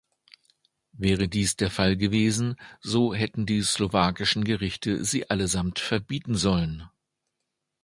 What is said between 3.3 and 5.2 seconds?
die slowakischen Gerichte